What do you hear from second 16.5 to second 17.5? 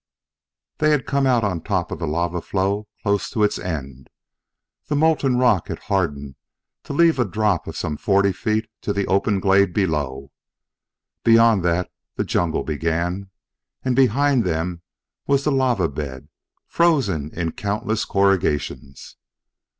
frozen